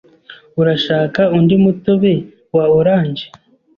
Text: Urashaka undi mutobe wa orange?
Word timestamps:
Urashaka 0.61 1.21
undi 1.37 1.55
mutobe 1.63 2.13
wa 2.55 2.65
orange? 2.77 3.25